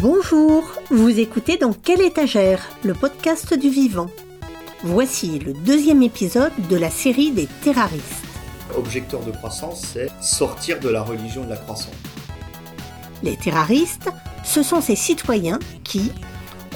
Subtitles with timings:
[0.00, 4.06] Bonjour, vous écoutez dans Quelle étagère, le podcast du vivant.
[4.84, 8.24] Voici le deuxième épisode de la série des terroristes.
[8.76, 11.96] Objecteur de croissance, c'est sortir de la religion de la croissance.
[13.24, 14.08] Les terroristes,
[14.44, 16.12] ce sont ces citoyens qui,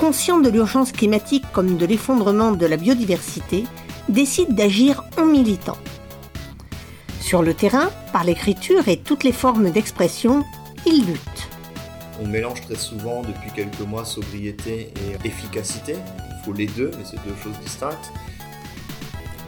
[0.01, 3.67] conscients de l'urgence climatique comme de l'effondrement de la biodiversité,
[4.09, 5.79] décident d'agir en militant.
[7.21, 10.43] Sur le terrain, par l'écriture et toutes les formes d'expression,
[10.87, 11.32] ils luttent.
[12.23, 15.97] On mélange très souvent depuis quelques mois sobriété et efficacité.
[16.31, 18.13] Il faut les deux, mais c'est deux choses distinctes.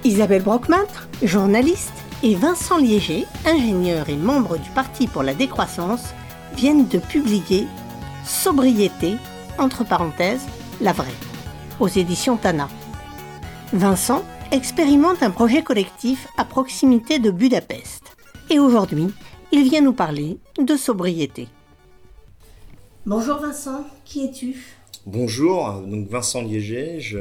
[0.03, 0.87] Isabelle Brockman,
[1.23, 1.93] journaliste,
[2.25, 6.15] et Vincent Liéger, ingénieur et membre du Parti pour la décroissance,
[6.57, 7.67] viennent de publier
[8.25, 9.17] Sobriété,
[9.59, 10.47] entre parenthèses,
[10.81, 11.07] la vraie,
[11.79, 12.69] aux éditions Tana.
[13.73, 18.17] Vincent expérimente un projet collectif à proximité de Budapest.
[18.51, 19.09] Et aujourd'hui,
[19.53, 21.49] il vient nous parler de sobriété.
[23.07, 24.57] Bonjour Vincent, qui es-tu?
[25.05, 27.19] Bonjour, donc Vincent Liéger, je,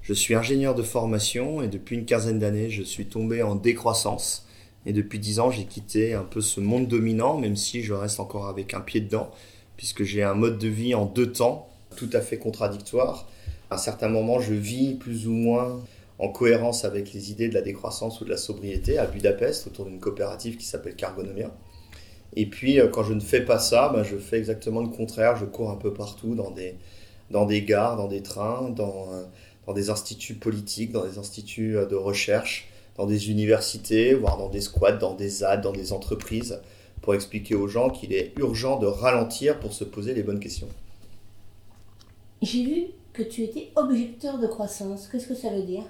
[0.00, 4.46] je suis ingénieur de formation et depuis une quinzaine d'années, je suis tombé en décroissance.
[4.86, 8.20] Et depuis dix ans, j'ai quitté un peu ce monde dominant, même si je reste
[8.20, 9.32] encore avec un pied dedans,
[9.76, 13.26] puisque j'ai un mode de vie en deux temps, tout à fait contradictoire.
[13.70, 15.80] À un certain moment, je vis plus ou moins
[16.20, 19.86] en cohérence avec les idées de la décroissance ou de la sobriété à Budapest, autour
[19.86, 21.50] d'une coopérative qui s'appelle Cargonomia.
[22.34, 25.36] Et puis, euh, quand je ne fais pas ça, ben, je fais exactement le contraire.
[25.36, 26.74] Je cours un peu partout, dans des,
[27.30, 29.22] dans des gares, dans des trains, dans, euh,
[29.66, 34.48] dans des instituts politiques, dans des instituts euh, de recherche, dans des universités, voire dans
[34.48, 36.60] des squats, dans des ZAD, dans des entreprises,
[37.02, 40.68] pour expliquer aux gens qu'il est urgent de ralentir pour se poser les bonnes questions.
[42.42, 45.08] J'ai vu que tu étais objecteur de croissance.
[45.08, 45.84] Qu'est-ce que ça veut dire?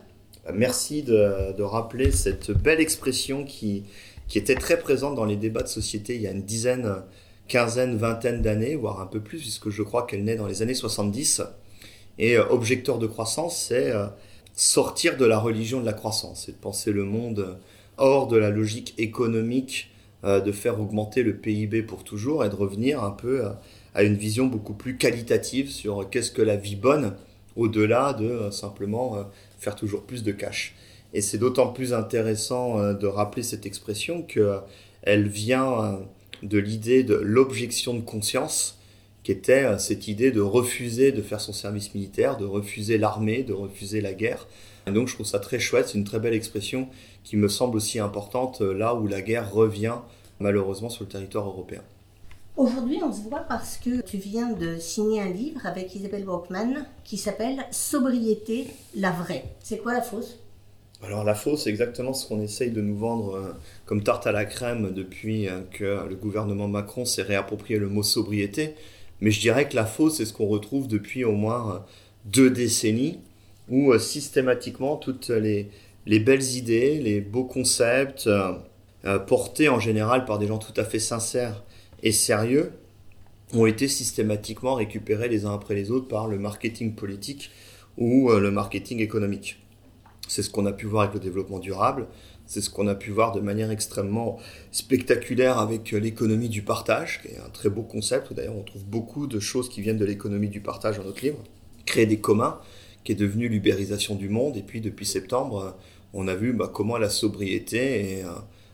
[0.54, 3.82] Merci de, de rappeler cette belle expression qui,
[4.28, 7.02] qui était très présente dans les débats de société il y a une dizaine,
[7.48, 10.74] quinzaine, vingtaine d'années, voire un peu plus, puisque je crois qu'elle naît dans les années
[10.74, 11.42] 70.
[12.18, 14.06] Et euh, objecteur de croissance, c'est euh,
[14.54, 17.58] sortir de la religion de la croissance, c'est de penser le monde
[17.98, 19.90] hors de la logique économique
[20.24, 23.44] euh, de faire augmenter le PIB pour toujours et de revenir un peu
[23.94, 27.14] à une vision beaucoup plus qualitative sur qu'est-ce que la vie bonne
[27.54, 29.16] au-delà de simplement
[29.58, 30.74] faire toujours plus de cash.
[31.16, 34.44] Et c'est d'autant plus intéressant euh, de rappeler cette expression qu'elle
[35.06, 35.96] euh, vient euh,
[36.42, 38.78] de l'idée de l'objection de conscience,
[39.22, 43.54] qui était cette idée de refuser de faire son service militaire, de refuser l'armée, de
[43.54, 44.46] refuser la guerre.
[44.86, 46.86] Et donc je trouve ça très chouette, c'est une très belle expression
[47.24, 49.96] qui me semble aussi importante là où la guerre revient
[50.38, 51.80] malheureusement sur le territoire européen.
[52.58, 56.84] Aujourd'hui, on se voit parce que tu viens de signer un livre avec Isabelle Brockman
[57.04, 59.44] qui s'appelle Sobriété, la vraie.
[59.60, 60.38] C'est quoi la fausse?
[61.06, 63.52] Alors la fausse, c'est exactement ce qu'on essaye de nous vendre euh,
[63.84, 68.02] comme tarte à la crème depuis euh, que le gouvernement Macron s'est réapproprié le mot
[68.02, 68.74] sobriété.
[69.20, 71.78] Mais je dirais que la fausse, c'est ce qu'on retrouve depuis au moins euh,
[72.24, 73.20] deux décennies,
[73.68, 75.70] où systématiquement toutes les,
[76.06, 78.28] les belles idées, les beaux concepts,
[79.26, 81.64] portés en général par des gens tout à fait sincères
[82.04, 82.72] et sérieux,
[83.52, 87.50] ont été systématiquement récupérés les uns après les autres par le marketing politique
[87.96, 89.58] ou le marketing économique.
[90.28, 92.06] C'est ce qu'on a pu voir avec le développement durable,
[92.46, 94.38] c'est ce qu'on a pu voir de manière extrêmement
[94.70, 98.84] spectaculaire avec euh, l'économie du partage, qui est un très beau concept, d'ailleurs on trouve
[98.84, 101.42] beaucoup de choses qui viennent de l'économie du partage dans notre livre.
[101.84, 102.60] Créer des communs,
[103.04, 105.70] qui est devenu l'ubérisation du monde, et puis depuis septembre, euh,
[106.14, 108.30] on a vu bah, comment la sobriété est euh,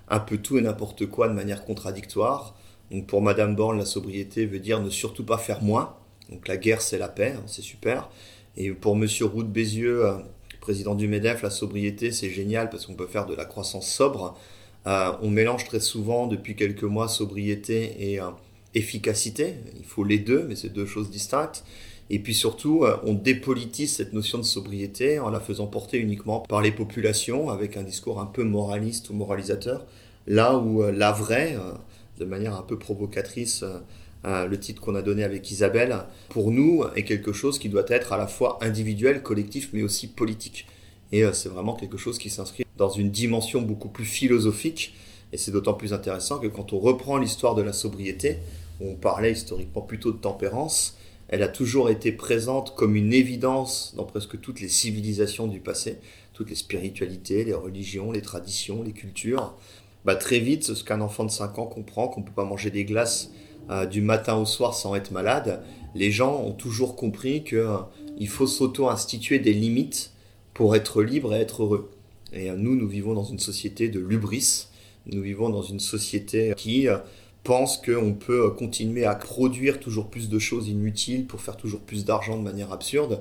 [0.08, 2.54] un peu tout et n'importe quoi de manière contradictoire.
[2.90, 5.96] Donc pour Madame Borne, la sobriété veut dire ne surtout pas faire moins.
[6.30, 8.10] Donc la guerre, c'est la paix, hein, c'est super.
[8.56, 10.04] Et pour Monsieur Roux de Bézieux,
[10.62, 14.38] président du MEDEF, la sobriété, c'est génial parce qu'on peut faire de la croissance sobre.
[14.86, 18.30] Euh, on mélange très souvent depuis quelques mois sobriété et euh,
[18.74, 19.56] efficacité.
[19.76, 21.64] Il faut les deux, mais c'est deux choses distinctes.
[22.10, 26.38] Et puis surtout, euh, on dépolitise cette notion de sobriété en la faisant porter uniquement
[26.40, 29.84] par les populations avec un discours un peu moraliste ou moralisateur.
[30.28, 31.56] Là où la vraie,
[32.20, 33.64] de manière un peu provocatrice,
[34.24, 35.96] le titre qu'on a donné avec Isabelle,
[36.28, 40.06] pour nous, est quelque chose qui doit être à la fois individuel, collectif, mais aussi
[40.06, 40.66] politique.
[41.12, 44.94] Et euh, c'est vraiment quelque chose qui s'inscrit dans une dimension beaucoup plus philosophique.
[45.32, 48.38] Et c'est d'autant plus intéressant que quand on reprend l'histoire de la sobriété,
[48.80, 50.96] on parlait historiquement plutôt de tempérance,
[51.28, 55.98] elle a toujours été présente comme une évidence dans presque toutes les civilisations du passé,
[56.34, 59.54] toutes les spiritualités, les religions, les traditions, les cultures.
[60.04, 62.70] Bah, très vite, ce qu'un enfant de 5 ans comprend, qu'on ne peut pas manger
[62.70, 63.30] des glaces
[63.70, 65.62] euh, du matin au soir sans être malade,
[65.94, 70.12] les gens ont toujours compris qu'il euh, faut s'auto-instituer des limites
[70.52, 71.90] pour être libre et être heureux.
[72.32, 74.66] Et euh, nous, nous vivons dans une société de lubris,
[75.06, 76.86] nous vivons dans une société qui
[77.42, 82.04] pense qu'on peut continuer à produire toujours plus de choses inutiles pour faire toujours plus
[82.04, 83.20] d'argent de manière absurde,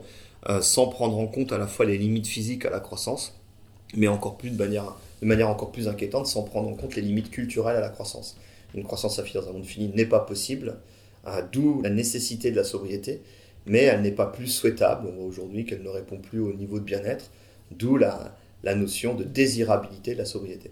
[0.62, 3.36] sans prendre en compte à la fois les limites physiques à la croissance,
[3.96, 7.02] mais encore plus de manière, de manière encore plus inquiétante, sans prendre en compte les
[7.02, 8.38] limites culturelles à la croissance.
[8.74, 10.78] Une croissance infinie dans un monde fini n'est pas possible,
[11.28, 13.22] euh, d'où la nécessité de la sobriété,
[13.66, 15.08] mais elle n'est pas plus souhaitable.
[15.08, 17.32] On voit aujourd'hui qu'elle ne répond plus au niveau de bien-être,
[17.72, 20.72] d'où la, la notion de désirabilité de la sobriété.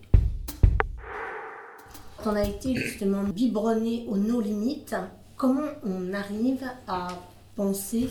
[2.26, 4.96] On a été justement biberonné aux nos limites?
[5.38, 7.08] Comment on arrive à
[7.56, 8.08] penser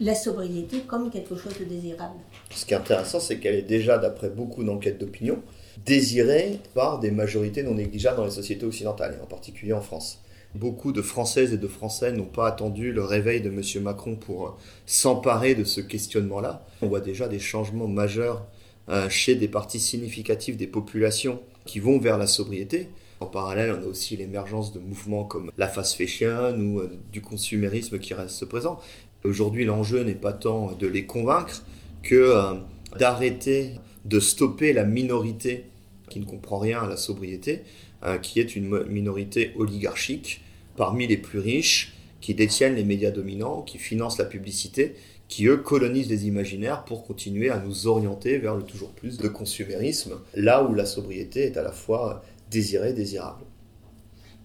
[0.00, 2.18] la sobriété comme quelque chose de désirable?
[2.50, 5.42] Ce qui est intéressant, c'est qu'elle est déjà, d'après beaucoup d'enquêtes d'opinion,
[5.84, 10.22] désirée par des majorités non négligeables dans les sociétés occidentales, et en particulier en France.
[10.54, 13.82] Beaucoup de Françaises et de Français n'ont pas attendu le réveil de M.
[13.82, 16.66] Macron pour s'emparer de ce questionnement-là.
[16.82, 18.46] On voit déjà des changements majeurs
[18.90, 22.90] euh, chez des parties significatives des populations qui vont vers la sobriété.
[23.20, 27.22] En parallèle, on a aussi l'émergence de mouvements comme la fast fashion ou euh, du
[27.22, 28.78] consumérisme qui reste présent.
[29.24, 31.62] Aujourd'hui, l'enjeu n'est pas tant de les convaincre
[32.02, 32.54] que euh,
[32.98, 35.64] d'arrêter, de stopper la minorité
[36.08, 37.62] qui ne comprend rien à la sobriété,
[38.04, 40.42] euh, qui est une minorité oligarchique
[40.76, 44.94] parmi les plus riches, qui détiennent les médias dominants, qui financent la publicité,
[45.28, 49.28] qui eux colonisent les imaginaires pour continuer à nous orienter vers le toujours plus de
[49.28, 53.44] consumérisme, là où la sobriété est à la fois désiré, désirable.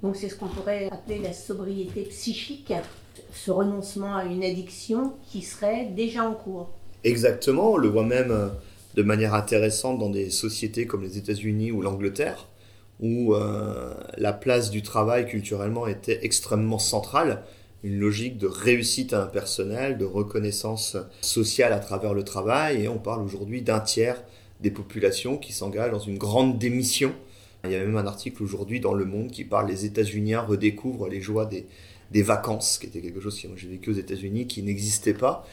[0.01, 2.71] Donc c'est ce qu'on pourrait appeler la sobriété psychique,
[3.33, 6.69] ce renoncement à une addiction qui serait déjà en cours.
[7.03, 8.47] Exactement, on le voit même euh,
[8.97, 12.47] de manière intéressante dans des sociétés comme les États-Unis ou l'Angleterre,
[12.99, 17.43] où euh, la place du travail culturellement était extrêmement centrale,
[17.83, 23.21] une logique de réussite impersonnelle, de reconnaissance sociale à travers le travail, et on parle
[23.21, 24.23] aujourd'hui d'un tiers
[24.61, 27.13] des populations qui s'engagent dans une grande démission.
[27.65, 31.07] Il y a même un article aujourd'hui dans Le Monde qui parle les États-Unis redécouvrent
[31.07, 31.67] les joies des,
[32.09, 35.45] des vacances, qui était quelque chose que j'ai vécu aux États-Unis, qui n'existait pas.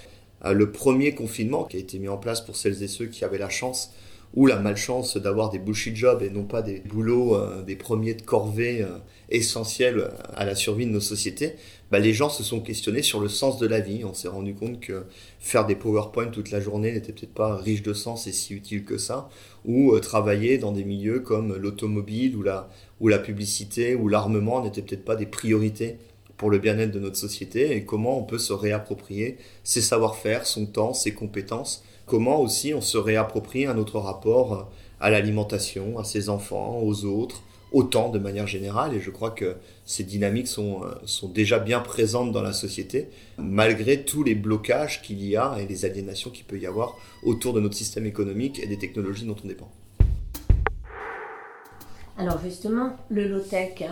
[0.44, 3.24] Euh, le premier confinement qui a été mis en place pour celles et ceux qui
[3.24, 3.92] avaient la chance
[4.34, 8.14] ou la malchance d'avoir des bullshit jobs et non pas des boulots, euh, des premiers
[8.14, 8.98] de corvée euh,
[9.30, 11.54] essentiels à la survie de nos sociétés,
[11.92, 14.04] bah, les gens se sont questionnés sur le sens de la vie.
[14.04, 15.04] On s'est rendu compte que
[15.38, 18.84] faire des PowerPoint toute la journée n'était peut-être pas riche de sens et si utile
[18.84, 19.30] que ça,
[19.64, 22.68] ou travailler dans des milieux comme l'automobile ou la,
[23.00, 25.96] ou la publicité ou l'armement n'étaient peut-être pas des priorités
[26.36, 30.66] pour le bien-être de notre société et comment on peut se réapproprier ses savoir-faire, son
[30.66, 34.70] temps, ses compétences comment aussi on se réapproprie un autre rapport
[35.00, 37.42] à l'alimentation, à ses enfants, aux autres,
[37.72, 38.94] au temps de manière générale.
[38.94, 43.08] Et je crois que ces dynamiques sont, euh, sont déjà bien présentes dans la société,
[43.36, 47.52] malgré tous les blocages qu'il y a et les aliénations qu'il peut y avoir autour
[47.52, 49.70] de notre système économique et des technologies dont on dépend.
[52.16, 53.82] Alors justement, le low-tech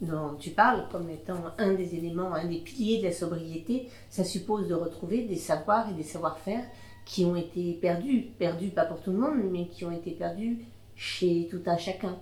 [0.00, 4.24] dont tu parles comme étant un des éléments, un des piliers de la sobriété, ça
[4.24, 6.64] suppose de retrouver des savoirs et des savoir-faire
[7.04, 10.58] qui ont été perdus, perdus pas pour tout le monde, mais qui ont été perdus
[10.96, 12.18] chez tout un chacun.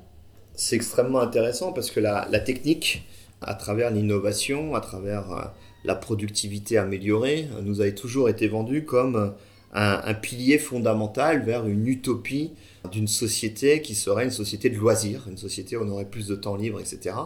[0.55, 3.09] C'est extrêmement intéressant parce que la, technique,
[3.41, 5.45] à travers l'innovation, à travers euh,
[5.85, 9.35] la productivité améliorée, nous a toujours été vendue comme
[9.75, 12.53] un, pilier fondamental vers une utopie
[12.93, 16.37] d'une société qui serait une société de loisirs, une société où on aurait plus de
[16.37, 17.17] temps libre, etc.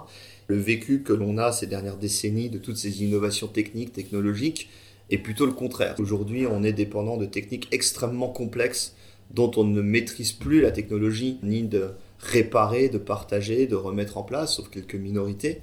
[0.48, 4.70] Le vécu que l'on a ces dernières décennies de toutes ces innovations techniques, technologiques,
[5.10, 5.94] et plutôt le contraire.
[5.98, 8.94] Aujourd'hui, on est dépendant de techniques extrêmement complexes
[9.30, 14.22] dont on ne maîtrise plus la technologie, ni de réparer, de partager, de remettre en
[14.22, 15.60] place, sauf quelques minorités.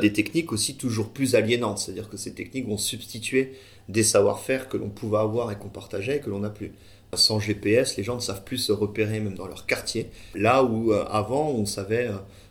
[0.00, 3.52] Des techniques aussi toujours plus aliénantes, c'est-à-dire que ces techniques vont substituer
[3.88, 6.72] des savoir-faire que l'on pouvait avoir et qu'on partageait et que l'on n'a plus.
[7.14, 10.08] Sans GPS, les gens ne savent plus se repérer même dans leur quartier.
[10.34, 12.10] Là où euh, avant, on savait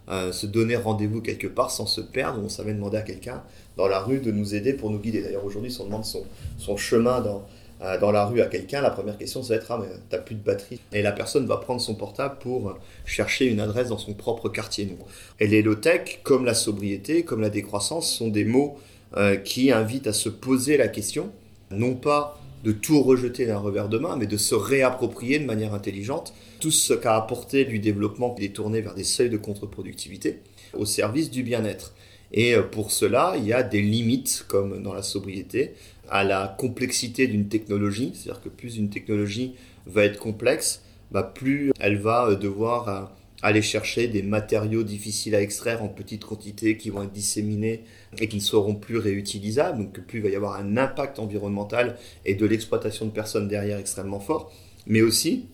[0.09, 3.43] euh, euh, se donner rendez-vous quelque part sans se perdre, on savait demander à quelqu'un
[3.77, 5.21] dans la rue de nous aider pour nous guider.
[5.21, 7.45] D'ailleurs, aujourd'hui, si on demande son, chemin dans,
[7.81, 10.19] euh, dans la rue à quelqu'un, la première question, ça va être Ah, mais t'as
[10.19, 10.79] plus de batterie.
[10.91, 14.85] Et la personne va prendre son portable pour chercher une adresse dans son propre quartier.
[14.85, 14.99] Donc,
[15.39, 18.77] et les low-tech, comme la sobriété, comme la décroissance, sont des mots
[19.15, 21.29] euh, qui invitent à se poser la question,
[21.71, 25.73] non pas de tout rejeter d'un revers de main, mais de se réapproprier de manière
[25.73, 30.39] intelligente tout ce qu'a apporté du développement qui est tourné vers des seuils de contre-productivité
[30.73, 31.93] au service du bien-être.
[32.31, 35.73] Et euh, pour cela, il y a des limites, comme dans la sobriété,
[36.09, 38.11] à la complexité d'une technologie.
[38.13, 39.53] C'est-à-dire que plus une technologie
[39.85, 43.01] va être complexe, bah plus elle va euh, devoir euh,
[43.43, 47.83] aller chercher des matériaux difficiles à extraire en petites quantités qui vont être disséminés
[48.17, 49.77] et qui ne seront plus réutilisables.
[49.77, 53.77] Donc plus il va y avoir un impact environnemental et de l'exploitation de personnes derrière
[53.77, 54.51] extrêmement fort.
[54.87, 55.45] Mais aussi,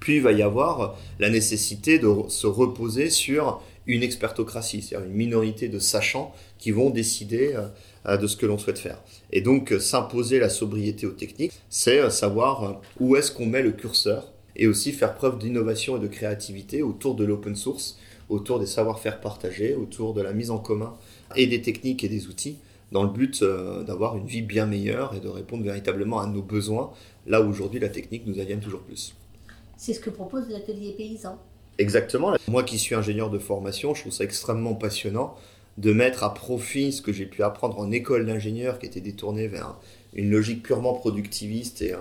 [0.00, 5.14] plus il va y avoir la nécessité de se reposer sur une expertocratie, c'est-à-dire une
[5.16, 7.54] minorité de sachants qui vont décider
[8.06, 9.02] euh, de ce que l'on souhaite faire.
[9.32, 14.32] Et donc s'imposer la sobriété aux techniques, c'est savoir où est-ce qu'on met le curseur
[14.58, 17.98] et aussi faire preuve d'innovation et de créativité autour de l'open source,
[18.28, 20.94] autour des savoir-faire partagés, autour de la mise en commun
[21.36, 22.58] et des techniques et des outils
[22.92, 23.44] dans le but
[23.86, 26.90] d'avoir une vie bien meilleure et de répondre véritablement à nos besoins,
[27.26, 29.14] là où aujourd'hui la technique nous advienne toujours plus.
[29.76, 31.38] C'est ce que propose l'atelier paysan.
[31.78, 32.34] Exactement.
[32.48, 35.36] Moi qui suis ingénieur de formation, je trouve ça extrêmement passionnant
[35.76, 39.46] de mettre à profit ce que j'ai pu apprendre en école d'ingénieur qui était détourné
[39.46, 39.76] vers
[40.14, 41.94] une logique purement productiviste et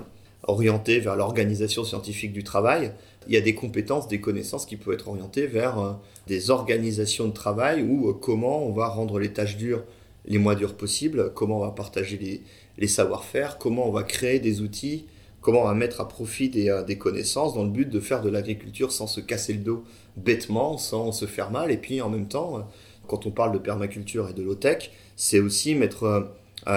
[0.44, 2.91] orientée vers l'organisation scientifique du travail.
[3.27, 5.94] Il y a des compétences, des connaissances qui peuvent être orientées vers euh,
[6.27, 9.84] des organisations de travail ou euh, comment on va rendre les tâches dures
[10.29, 12.41] les moins dures possibles, comment on va partager les,
[12.77, 15.06] les savoir-faire, comment on va créer des outils
[15.39, 18.29] comment on va mettre à profit euh, des, connaissances dans le but de faire de
[18.29, 19.86] l'agriculture sans se casser le dos
[20.17, 21.72] bêtement, sans se faire mal.
[21.72, 22.67] Et puis en même temps,
[23.08, 26.27] quand on parle de permaculture et de low-tech, c'est aussi mettre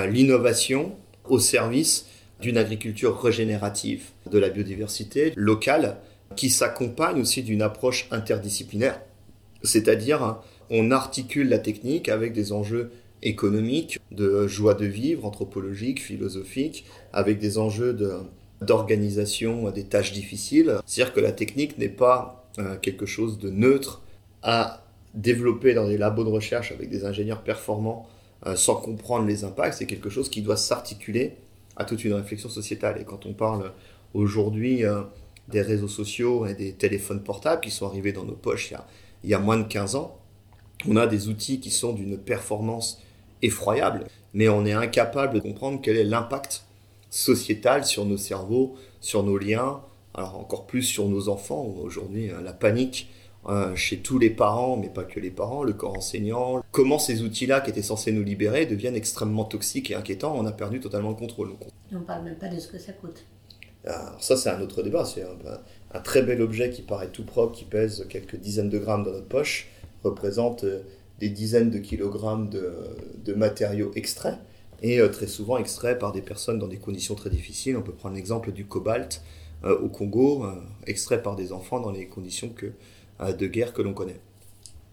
[0.09, 0.93] l'innovation
[1.29, 2.07] au service
[2.41, 5.97] d'une agriculture régénérative, de la biodiversité locale,
[6.37, 9.01] qui s'accompagne aussi d'une approche interdisciplinaire.
[9.63, 10.39] C'est-à-dire,
[10.71, 12.93] on articule la technique avec des enjeux
[13.23, 17.97] économiques, de joie de vivre, anthropologiques, philosophiques, avec des enjeux
[18.63, 20.77] d'organisation des tâches difficiles.
[20.87, 24.03] C'est-à-dire que la technique n'est pas euh, quelque chose de neutre
[24.43, 28.09] à développer dans des labos de recherche avec des ingénieurs performants
[28.47, 29.75] euh, sans comprendre les impacts.
[29.79, 31.35] C'est quelque chose qui doit s'articuler
[31.77, 33.01] à toute une réflexion sociétale.
[33.01, 33.73] Et quand on parle
[34.15, 35.03] aujourd'hui euh,
[35.49, 38.77] des réseaux sociaux et des téléphones portables qui sont arrivés dans nos poches il y
[38.77, 38.87] a,
[39.25, 40.19] il y a moins de 15 ans,
[40.89, 43.03] on a des outils qui sont d'une performance
[43.43, 46.65] effroyable, mais on est incapable de comprendre quel est l'impact
[47.11, 49.81] sociétale sur nos cerveaux, sur nos liens,
[50.15, 51.65] alors encore plus sur nos enfants.
[51.83, 53.09] Aujourd'hui, euh, la panique
[53.49, 56.63] euh, chez tous les parents, mais pas que les parents, le corps enseignant.
[56.71, 60.35] Comment ces outils-là, qui étaient censés nous libérer, deviennent extrêmement toxiques et inquiétants.
[60.37, 61.51] On a perdu totalement le contrôle.
[61.93, 63.25] on ne parle même pas de ce que ça coûte.
[63.85, 65.05] Alors ça, c'est un autre débat.
[65.05, 69.05] C'est un, très bel objet qui paraît tout propre, qui pèse quelques dizaines de grammes
[69.05, 69.69] dans notre poche,
[70.05, 70.83] représente euh,
[71.19, 74.39] des dizaines de kilogrammes de matériaux extraits
[74.83, 77.77] et euh, très souvent extrait par des personnes dans des conditions très difficiles.
[77.77, 79.23] On peut prendre l'exemple du cobalt
[79.65, 80.55] euh, au Congo, euh,
[80.87, 82.73] extrait par des enfants dans les conditions que,
[83.21, 84.21] de guerre que l'on connaît.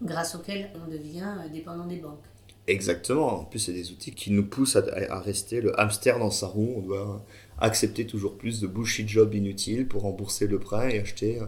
[0.02, 2.24] Grâce auxquelles on devient dépendant des banques.
[2.66, 3.40] Exactement.
[3.40, 6.74] En plus, c'est des outils qui nous poussent à, rester le hamster dans sa roue.
[6.76, 7.24] On doit
[7.58, 11.40] accepter toujours plus de bullshit jobs inutiles pour rembourser le prêt et acheter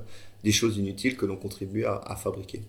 [0.43, 2.63] des choses inutiles que l'on contribue à fabriquer.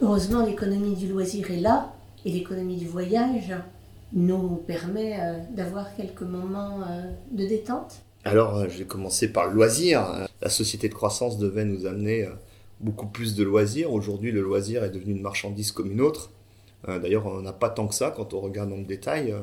[0.00, 1.92] Heureusement, l'économie du loisir est là
[2.24, 3.52] et l'économie du voyage
[4.12, 9.48] nous permet euh, d'avoir quelques moments euh, de détente Alors, euh, je vais commencer par
[9.48, 10.28] le loisir.
[10.42, 12.28] La société de croissance devait nous amener
[12.78, 13.90] beaucoup plus de loisirs.
[13.90, 16.30] Aujourd'hui, le loisir est devenu une marchandise comme une autre.
[16.86, 19.34] D'ailleurs, on n'a pas tant que ça quand on regarde le détail.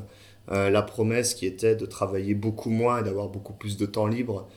[0.47, 4.47] La promesse qui était de travailler beaucoup moins et d'avoir beaucoup plus de temps libre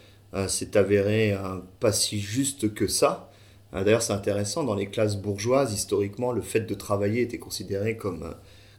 [0.46, 1.36] s'est avérée
[1.80, 3.30] pas si juste que ça.
[3.72, 8.22] D'ailleurs, c'est intéressant, dans les classes bourgeoises, historiquement, le fait de travailler était considéré comme,
[8.22, 8.32] euh,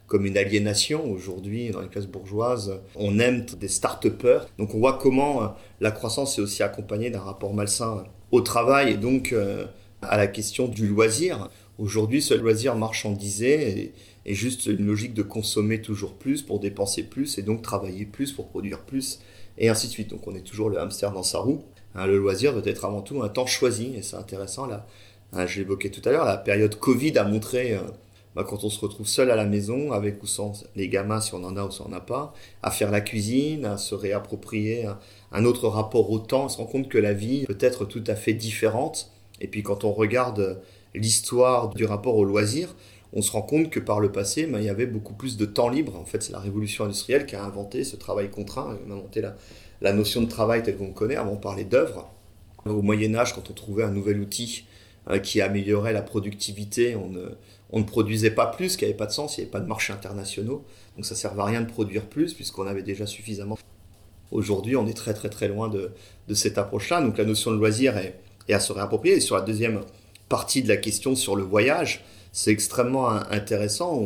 [0.10, 1.10] comme une aliénation.
[1.10, 4.48] Aujourd'hui, dans les classes bourgeoises, on aime des start-upers.
[4.58, 5.48] Donc on voit comment euh,
[5.80, 9.66] la croissance est aussi accompagnée d'un rapport malsain au travail et donc euh,
[10.02, 11.50] à la question du loisir.
[11.78, 13.94] Aujourd'hui, ce loisir marchandisé
[14.26, 18.32] est, juste une logique de consommer toujours plus pour dépenser plus et donc travailler plus
[18.32, 19.22] pour produire plus
[19.58, 20.10] et ainsi de suite.
[20.10, 21.64] Donc on est toujours le hamster dans sa roue.
[21.96, 24.68] Hein, le loisir doit être avant tout un temps choisi, et c'est intéressant.
[24.68, 24.86] Là,
[25.34, 27.82] hein, je l'évoquais tout à l'heure, la période Covid a montré, euh,
[28.44, 31.44] quand on se retrouve seul à la maison, avec ou sans les gamins, si on
[31.44, 34.88] en a ou si on n'en a pas, à faire la cuisine, à se réapproprier
[35.32, 38.04] un, autre rapport au temps, on se rend compte que la vie peut être tout
[38.08, 39.12] à fait différente.
[39.42, 40.62] Et puis quand on regarde
[40.94, 42.76] l'histoire du rapport au loisir,
[43.14, 45.46] on se rend compte que par le passé, bah, il y avait beaucoup plus de
[45.46, 45.96] temps libre.
[45.96, 49.36] En fait, c'est la révolution industrielle qui a inventé ce travail contraint, a inventé la,
[49.82, 52.10] la notion de travail telle qu'on connaît, avant on parlait d'œuvre.
[52.66, 54.66] Au Moyen Âge, quand on trouvait un nouvel outil
[55.24, 59.38] qui améliorait la productivité, on ne, produisait pas plus, ce qui n'avait pas de sens,
[59.38, 60.64] il n'y avait pas de marchés internationaux,
[60.96, 63.58] donc ça ne servait à rien de produire plus, puisqu'on avait déjà suffisamment.
[64.32, 65.92] Aujourd'hui, on est très très très loin de,
[66.34, 68.20] cette approche-là, donc la notion de loisir est,
[68.54, 69.16] à se réapproprier.
[69.16, 69.82] Et sur la deuxième
[70.28, 74.04] partie de la question sur le voyage, c'est extrêmement intéressant.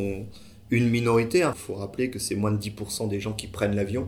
[0.70, 3.76] une minorité, il hein, faut rappeler que c'est moins de 10% des gens qui prennent
[3.76, 4.08] l'avion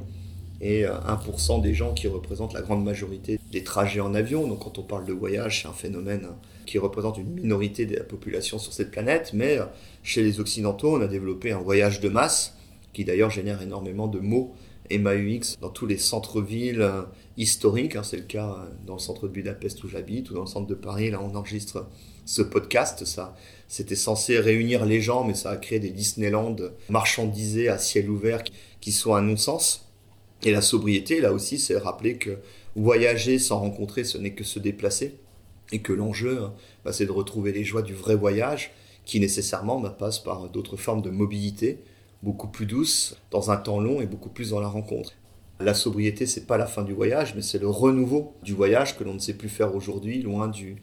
[0.66, 4.48] et 1% euh, des gens qui représentent la grande majorité des trajets en avion.
[4.48, 6.28] Donc quand on parle de voyage, c'est un phénomène
[6.66, 9.66] qui représente une minorité de la population sur cette planète, mais euh,
[10.02, 12.58] chez les Occidentaux, on a développé un voyage de masse
[12.94, 14.56] qui d'ailleurs génère énormément de mots
[14.90, 17.04] MAUX dans tous les centres-villes euh,
[17.38, 17.96] historiques.
[17.96, 20.68] Hein, c'est le cas dans le centre de Budapest où j'habite ou dans le centre
[20.68, 21.12] de Paris.
[21.12, 21.88] Là, on enregistre
[22.26, 23.06] ce podcast.
[23.06, 23.36] Ça,
[23.68, 26.56] c'était censé réunir les gens, mais ça a créé des Disneyland
[26.90, 28.44] marchandisés à ciel ouvert
[28.82, 29.85] qui sont un non-sens.
[30.44, 32.38] Et la sobriété, là aussi, c'est rappeler que
[32.76, 35.16] voyager sans rencontrer, ce n'est que se déplacer.
[35.72, 36.42] Et que l'enjeu,
[36.84, 38.72] bah, c'est de retrouver les joies du vrai voyage,
[39.06, 41.80] qui nécessairement bah, passe par d'autres formes de mobilité,
[42.22, 45.14] beaucoup plus douces, dans un temps long et beaucoup plus dans la rencontre.
[45.60, 49.04] La sobriété, c'est pas la fin du voyage, mais c'est le renouveau du voyage que
[49.04, 50.76] l'on ne sait plus faire aujourd'hui, loin du,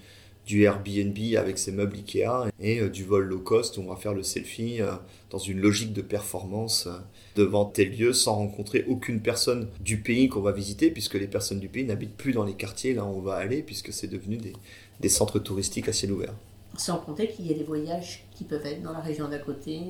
[0.47, 3.97] du Airbnb avec ses meubles Ikea et euh, du vol low cost où on va
[3.97, 4.93] faire le selfie euh,
[5.31, 6.99] dans une logique de performance euh,
[7.37, 11.61] devant tel lieu sans rencontrer aucune personne du pays qu'on va visiter puisque les personnes
[11.61, 14.37] du pays n'habitent plus dans les quartiers là où on va aller puisque c'est devenu
[14.37, 14.53] des,
[15.01, 16.35] des centres touristiques à ciel ouvert.
[16.77, 19.81] Sans compter qu'il y a des voyages qui peuvent être dans la région d'à côté.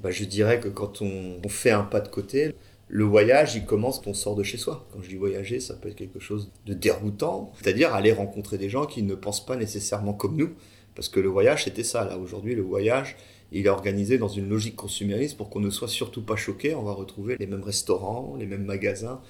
[0.00, 2.54] Bah, je dirais que quand on, on fait un pas de côté,
[2.92, 4.88] le voyage, il commence quand on sort de chez soi.
[4.92, 8.68] Quand je dis voyager, ça peut être quelque chose de déroutant, c'est-à-dire aller rencontrer des
[8.68, 10.50] gens qui ne pensent pas nécessairement comme nous.
[10.96, 12.04] Parce que le voyage, c'était ça.
[12.04, 13.16] Là, aujourd'hui, le voyage,
[13.52, 16.74] il est organisé dans une logique consumériste pour qu'on ne soit surtout pas choqué.
[16.74, 19.20] On va retrouver les mêmes restaurants, les mêmes magasins.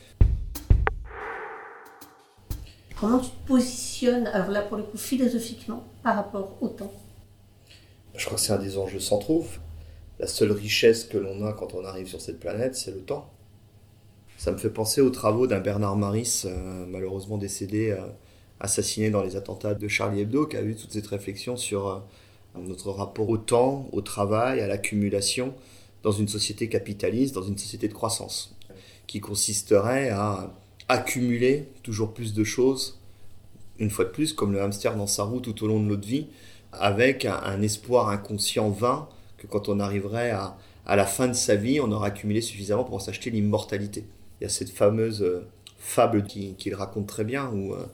[2.99, 6.95] Comment tu te positionnes, alors là, pour le coup, philosophiquement, par rapport au temps?
[8.15, 9.47] Je crois que c'est un des enjeux centraux.
[10.19, 13.31] La seule richesse que l'on a quand on arrive sur cette planète, c'est le temps.
[14.41, 18.01] Ça me fait penser aux travaux d'un Bernard Maris, euh, malheureusement décédé, euh,
[18.59, 21.99] assassiné dans les attentats de Charlie Hebdo, qui a eu toute cette réflexion sur euh,
[22.59, 25.53] notre rapport au temps, au travail, à l'accumulation,
[26.03, 28.57] dans une société capitaliste, dans une société de croissance,
[29.07, 30.55] qui consisterait à
[30.89, 32.99] accumuler toujours plus de choses,
[33.79, 36.09] une fois de plus, comme le hamster dans sa roue tout au long de notre
[36.09, 36.29] vie,
[36.73, 39.07] avec un, espoir inconscient vain
[39.37, 40.57] que quand on arriverait à,
[40.87, 44.07] la fin de sa vie, on aura accumulé suffisamment pour s'acheter l'immortalité.
[44.41, 45.47] Il y a cette fameuse euh,
[45.79, 47.85] fable qu'il raconte très bien où euh,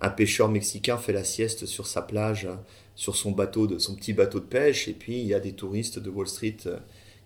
[0.00, 2.56] un pêcheur mexicain fait la sieste sur sa plage, euh,
[2.96, 5.52] sur son bateau, de, son petit bateau de pêche, et puis il y a des
[5.52, 6.56] touristes de Wall Street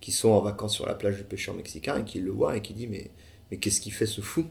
[0.00, 2.62] qui sont en vacances sur la plage du pêcheur mexicain et qui le voient et
[2.62, 3.10] qui disent mais,
[3.50, 4.46] mais qu'est-ce qu'il fait ce fou?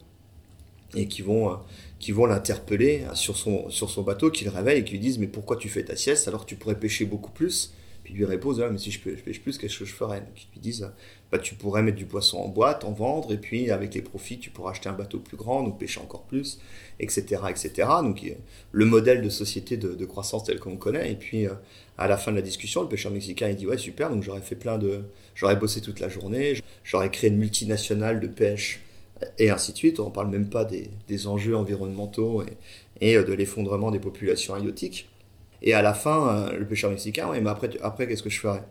[0.96, 1.60] Et qui vont,
[2.00, 5.20] qui vont l'interpeller sur son, sur son bateau, qui le réveillent et qui lui disent
[5.20, 6.28] mais pourquoi tu fais ta sieste?
[6.28, 7.74] Alors tu pourrais pêcher beaucoup plus
[8.08, 10.48] Puis lui répond ah, mais si je, pêche plus, qu'est-ce que je ferais Donc ils
[10.54, 10.90] lui disent
[11.30, 14.40] bah, tu pourrais mettre du poisson en boîte, en vendre, et puis avec les profits,
[14.40, 16.62] tu pourras acheter un bateau plus grand, donc pêcher encore plus,
[17.02, 17.42] etc.
[17.50, 17.86] etc.
[18.02, 18.26] Donc
[18.72, 21.12] le modèle de société de, croissance tel qu'on connaît.
[21.12, 21.54] Et puis euh,
[21.98, 24.40] à la fin de la discussion, le pêcheur mexicain il dit ouais super, donc j'aurais
[24.40, 25.02] fait plein de,
[25.36, 28.80] j'aurais bossé toute la journée, j'aurais créé une multinationale de pêche
[29.38, 30.00] et ainsi de suite.
[30.00, 32.54] On ne parle même pas des, enjeux environnementaux et,
[33.06, 35.10] et euh, de l'effondrement des populations halieutiques.
[35.62, 38.40] Et à la fin, euh, le pêcheur mexicain, ouais, mais après, après qu'est-ce que je
[38.40, 38.64] ferais?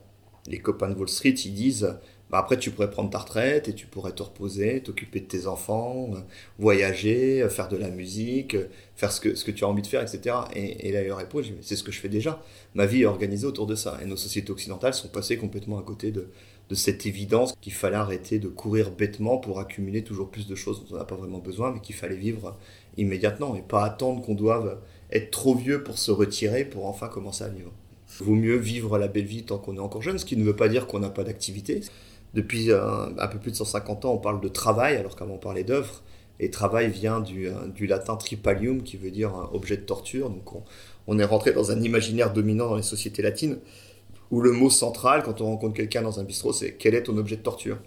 [0.47, 1.97] Les copains de Wall Street, ils disent
[2.31, 5.47] bah, après, tu pourrais prendre ta retraite et tu pourrais te reposer, t'occuper de tes
[5.47, 6.19] enfants, euh,
[6.59, 8.57] voyager, euh, faire de la musique,
[8.97, 10.37] faire ce que, ce que tu as envie de faire, etc.
[10.55, 12.43] Et, et là, il répond, c'est ce que je fais déjà.
[12.75, 13.99] Ma vie est organisée autour de ça.
[14.03, 16.29] Et nos sociétés occidentales sont passées complètement à côté de
[16.75, 20.97] cette évidence qu'il fallait arrêter de courir bêtement pour accumuler toujours plus de choses dont
[20.97, 22.57] on n'a pas vraiment besoin, mais qu'il fallait vivre
[22.97, 24.81] immédiatement et pas attendre qu'on doive
[25.13, 27.73] être trop vieux pour se retirer pour enfin commencer à vivre.
[28.21, 30.57] Vaut mieux vivre la belle vie tant qu'on est encore jeune, ce qui ne veut
[30.57, 31.81] pas dire qu'on n'a pas d'activité.
[32.35, 35.39] Depuis euh, un, peu plus de 150 ans, on parle de travail, alors qu'avant on
[35.39, 36.03] parlait d'œuvre.
[36.39, 40.31] Et travail vient du, euh, latin tripalium, qui veut dire objet de torture.
[40.31, 40.63] Donc
[41.07, 43.59] on, est rentré dans un imaginaire dominant dans les sociétés latines,
[44.31, 47.17] où le mot central, quand on rencontre quelqu'un dans un bistrot, c'est quel est ton
[47.17, 47.79] objet de torture?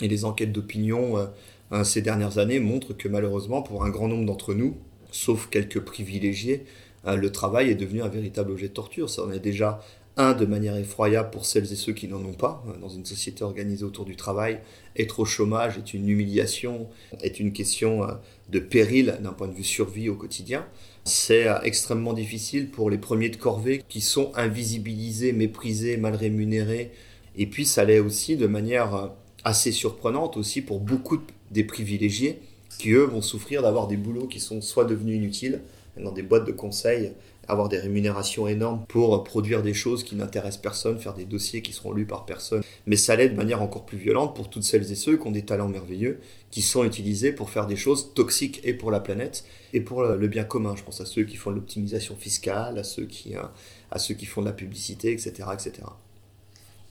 [0.00, 1.28] Et les enquêtes d'opinion
[1.72, 4.76] euh, ces dernières années montrent que malheureusement, pour un grand nombre d'entre nous,
[5.14, 6.64] sauf quelques privilégiés,
[7.06, 9.10] le travail est devenu un véritable objet de torture.
[9.10, 9.80] Ça en est déjà
[10.16, 12.64] un, de manière effroyable pour celles et ceux qui n'en ont pas.
[12.80, 14.60] Dans une société organisée autour du travail,
[14.96, 16.88] être au chômage est une humiliation,
[17.22, 18.12] est une question euh,
[18.48, 20.66] de péril d'un point de vue survie au quotidien.
[21.04, 26.92] C'est euh, extrêmement difficile pour les premiers de corvée qui sont invisibilisés, méprisés, mal rémunérés.
[27.36, 29.08] Et puis ça l'est aussi de manière euh,
[29.42, 31.18] assez surprenante aussi pour beaucoup
[31.50, 32.40] des privilégiés
[32.76, 35.60] qui eux vont souffrir d'avoir des boulots qui sont soit devenus inutiles
[35.96, 37.12] dans des boîtes de conseil
[37.48, 41.72] avoir des rémunérations énormes pour produire des choses qui n'intéressent personne, faire des dossiers qui
[41.72, 42.62] seront lus par personne.
[42.86, 45.30] Mais ça l'est de manière encore plus violente pour toutes celles et ceux qui ont
[45.30, 49.44] des talents merveilleux, qui sont utilisés pour faire des choses toxiques et pour la planète
[49.72, 50.74] et pour le bien commun.
[50.76, 54.40] Je pense à ceux qui font l'optimisation fiscale, à ceux qui, à ceux qui font
[54.40, 55.72] de la publicité, etc., etc.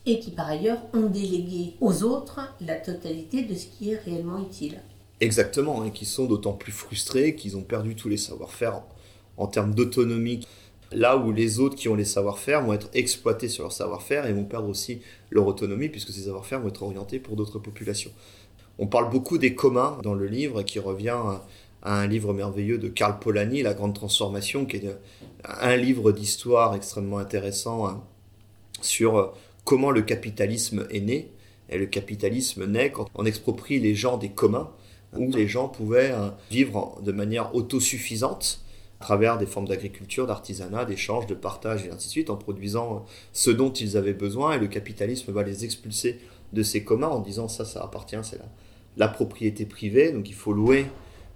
[0.06, 4.42] Et qui par ailleurs ont délégué aux autres la totalité de ce qui est réellement
[4.42, 4.82] utile.
[5.22, 8.82] Exactement, et qui sont d'autant plus frustrés qu'ils ont perdu tous les savoir-faire
[9.38, 10.46] en termes d'autonomie.
[10.92, 14.34] Là où les autres qui ont les savoir-faire vont être exploités sur leur savoir-faire et
[14.34, 18.12] vont perdre aussi leur autonomie puisque ces savoir-faire vont être orientés pour d'autres populations.
[18.78, 21.18] On parle beaucoup des communs dans le livre qui revient
[21.82, 24.98] à un livre merveilleux de Karl Polanyi, La Grande Transformation, qui est
[25.44, 28.04] un livre d'histoire extrêmement intéressant hein,
[28.82, 31.30] sur comment le capitalisme est né.
[31.70, 34.70] Et le capitalisme naît quand on exproprie les gens des communs,
[35.18, 38.60] où les gens pouvaient euh, vivre de manière autosuffisante
[39.00, 42.96] à travers des formes d'agriculture, d'artisanat, d'échange, de partage et ainsi de suite, en produisant
[42.96, 43.00] euh,
[43.34, 44.56] ce dont ils avaient besoin.
[44.56, 46.20] Et le capitalisme va les expulser
[46.54, 48.46] de ces communs en disant ça, ça appartient, c'est la,
[48.98, 50.86] la propriété privée, donc il faut louer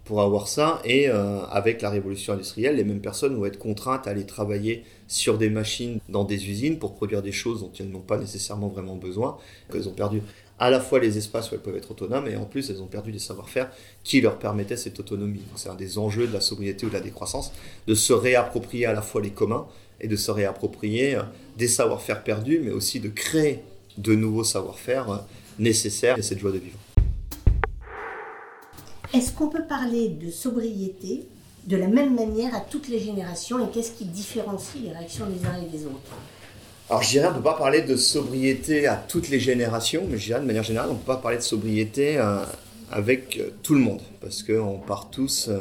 [0.07, 0.81] pour avoir ça.
[0.85, 4.83] Et euh, avec la révolution industrielle, les mêmes personnes vont être contraintes à aller travailler
[5.07, 8.69] sur des machines dans des usines pour produire des choses dont elles n'ont pas nécessairement
[8.69, 9.37] vraiment besoin.
[9.73, 10.21] Elles ont perdu
[10.59, 12.87] à la fois les espaces où elles peuvent être autonomes et en plus elles ont
[12.87, 13.69] perdu des savoir-faire
[14.03, 15.43] qui leur permettaient cette autonomie.
[15.55, 17.51] C'est un des enjeux de la sobriété ou de la décroissance,
[17.85, 19.67] de se réapproprier à la fois les communs
[20.01, 21.23] et de se réapproprier euh,
[21.57, 23.59] des savoir-faire perdus, mais aussi de créer
[23.97, 25.17] de nouveaux savoir-faire euh,
[25.59, 26.77] nécessaires à cette joie de vivre.
[29.13, 31.25] Est-ce qu'on peut parler de sobriété
[31.65, 35.45] de la même manière à toutes les générations et qu'est-ce qui différencie les réactions des
[35.45, 36.15] uns et des autres?
[36.89, 40.17] Alors je dirais, on ne peut pas parler de sobriété à toutes les générations, mais
[40.17, 42.45] je dirais de manière générale, on ne peut pas parler de sobriété euh,
[42.89, 45.59] avec euh, tout le monde, parce qu'on part tous euh,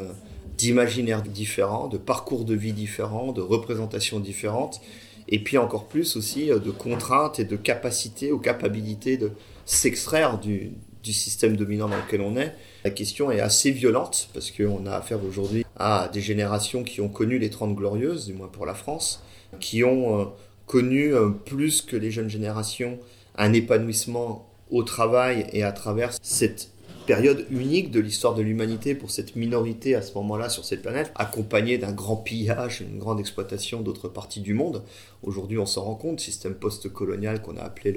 [0.57, 4.79] d'imaginaires différents, de parcours de vie différents, de représentations différentes,
[5.27, 9.33] et puis encore plus aussi de contraintes et de capacités ou capacités de
[9.65, 10.71] s'extraire du,
[11.03, 12.53] système dominant dans lequel on est.
[12.83, 17.07] La question est assez violente, parce qu'on a affaire aujourd'hui à des générations qui ont
[17.07, 19.23] connu les Trente Glorieuses, du moins pour la France,
[19.61, 20.33] qui ont
[20.67, 22.99] connu euh, plus que les jeunes générations
[23.37, 26.71] un épanouissement au travail et à travers cette
[27.05, 31.11] période unique de l'histoire de l'humanité pour cette minorité à ce moment-là sur cette planète,
[31.15, 34.83] accompagnée d'un grand pillage, une grande exploitation d'autres parties du monde.
[35.23, 37.93] Aujourd'hui, on s'en rend compte, système post-colonial qu'on a appelé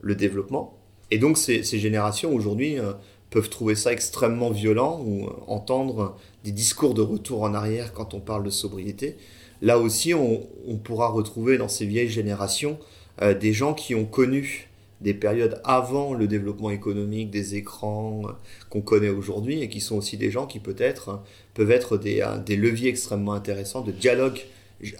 [0.00, 0.78] le, développement.
[1.10, 2.92] Et donc, ces, ces générations aujourd'hui euh,
[3.28, 8.14] peuvent trouver ça extrêmement violent ou euh, entendre des discours de retour en arrière quand
[8.14, 9.16] on parle de sobriété
[9.62, 10.46] là aussi, on,
[10.82, 12.78] pourra retrouver dans ces vieilles générations
[13.22, 14.68] euh, des gens qui ont connu
[15.00, 18.32] des périodes avant le développement économique des écrans euh,
[18.70, 21.22] qu'on connaît aujourd'hui et qui sont aussi des gens qui peut-être
[21.54, 24.40] peuvent être des, euh, des, leviers extrêmement intéressants de dialogue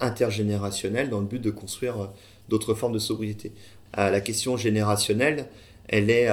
[0.01, 2.11] intergénérationnel dans le but de construire
[2.49, 3.53] d'autres formes de sobriété.
[3.95, 5.49] la question générationnelle,
[5.89, 6.31] elle est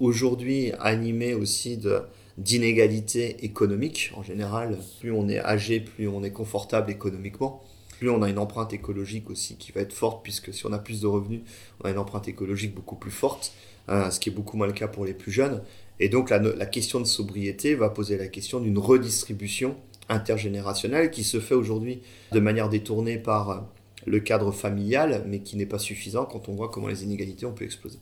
[0.00, 2.02] aujourd'hui animée aussi de,
[2.40, 4.78] d'inégalités économiques en général.
[5.00, 7.62] Plus on est âgé, plus on est confortable économiquement.
[7.98, 10.78] Plus on a une empreinte écologique aussi qui va être forte, puisque si on a
[10.78, 11.42] plus de revenus,
[11.80, 13.52] on a une empreinte écologique beaucoup plus forte,
[13.88, 15.62] hein, ce qui est beaucoup moins le cas pour les plus jeunes.
[16.00, 19.76] Et donc la, la question de sobriété va poser la question d'une redistribution
[20.08, 22.00] intergénérationnelle qui se fait aujourd'hui
[22.32, 23.66] de manière détournée par
[24.06, 27.52] le cadre familial, mais qui n'est pas suffisant quand on voit comment les inégalités ont
[27.52, 27.98] pu exploser.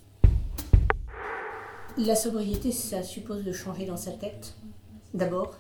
[1.99, 4.55] La sobriété, ça suppose de changer dans sa tête,
[5.15, 5.57] d'abord.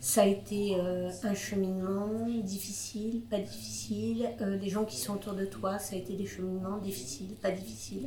[0.00, 4.28] Ça a été euh, un cheminement difficile, pas difficile.
[4.42, 7.50] Euh, les gens qui sont autour de toi, ça a été des cheminements difficiles, pas
[7.50, 8.06] difficiles.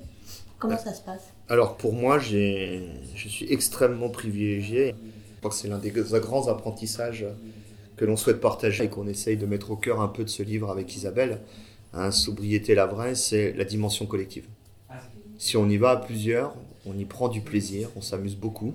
[0.60, 1.34] Comment ça se passe?
[1.50, 2.84] Alors pour moi, je
[3.16, 4.94] suis extrêmement privilégié.
[5.34, 7.26] Je crois que c'est l'un des grands apprentissages
[7.98, 10.44] que l'on souhaite partager et qu'on essaye de mettre au cœur un peu de ce
[10.44, 11.42] livre avec Isabelle.
[11.94, 14.46] Hein, sobriété, la vraie, c'est la dimension collective.
[15.40, 18.74] Si on y va à plusieurs, on y prend du plaisir, on s'amuse beaucoup,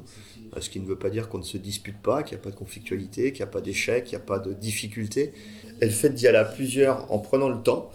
[0.59, 2.51] ce qui ne veut pas dire qu'on ne se dispute pas, qu'il n'y a pas
[2.51, 5.33] de conflictualité, qu'il n'y a pas d'échec, qu'il n'y a pas de difficulté.
[5.81, 7.91] Et le fait d'y aller à plusieurs en prenant le temps,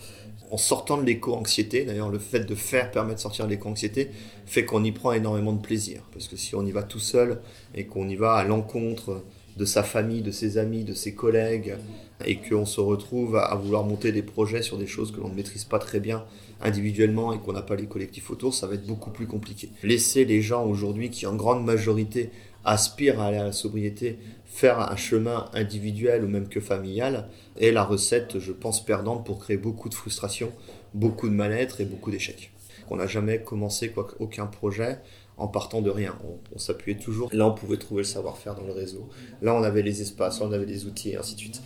[0.52, 4.12] en sortant de l'éco-anxiété, d'ailleurs le fait de faire permet de sortir de l'éco-anxiété,
[4.46, 6.04] fait qu'on y prend énormément de plaisir.
[6.12, 7.40] Parce que si on y va tout seul
[7.74, 9.24] et qu'on y va à l'encontre
[9.56, 11.76] de sa famille, de ses amis, de ses collègues,
[12.26, 15.36] et qu'on se retrouve à vouloir monter des projets sur des choses que l'on ne
[15.36, 16.26] maîtrise pas très bien
[16.62, 19.70] individuellement et qu'on n'a pas les collectifs autour, ça va être beaucoup plus compliqué.
[19.84, 22.30] Laisser les gens aujourd'hui qui en grande majorité
[22.64, 27.30] aspirent à aller à la sobriété faire un chemin individuel ou même que familial
[27.60, 30.52] est la recette, je pense, perdante pour créer beaucoup de frustration,
[30.94, 32.52] beaucoup de mal-être et beaucoup d'échecs.
[32.90, 35.00] On n'a jamais commencé quoi, aucun projet
[35.38, 36.16] en partant de rien.
[36.54, 37.30] On, s'appuyait toujours.
[37.34, 39.10] Là, on pouvait trouver le savoir-faire dans le réseau.
[39.42, 41.62] Là, on avait les espaces, on avait les outils, et ainsi de suite.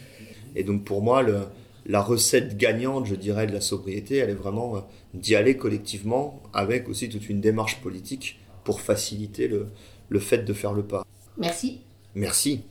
[0.56, 1.42] Et donc, pour moi, le,
[1.86, 4.80] la recette gagnante, je dirais, de la sobriété, elle est vraiment euh,
[5.14, 9.68] d'y aller collectivement avec aussi toute une démarche politique pour faciliter le,
[10.10, 11.06] le fait de faire le pas.
[11.38, 11.82] Merci.
[12.16, 12.62] Merci.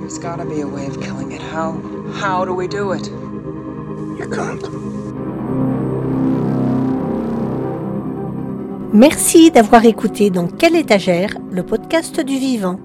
[0.00, 1.40] There's gotta be a way of killing it.
[1.40, 1.74] How?
[2.20, 3.06] How do we do it?
[4.18, 4.68] You can't.
[8.92, 12.80] Merci d'avoir écouté dans Quelle étagère le podcast du vivant.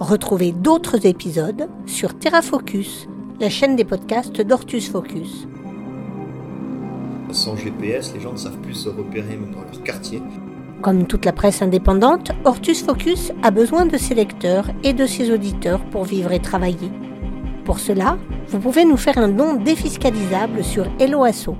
[0.00, 3.08] Retrouvez d'autres épisodes sur TerraFocus,
[3.40, 5.48] la chaîne des podcasts d'Ortus Focus.
[7.30, 10.22] Sans GPS, les gens ne savent plus se repérer même dans leur quartier.
[10.82, 15.30] Comme toute la presse indépendante, Hortus Focus a besoin de ses lecteurs et de ses
[15.30, 16.90] auditeurs pour vivre et travailler.
[17.64, 21.56] Pour cela, vous pouvez nous faire un don défiscalisable sur Helloasso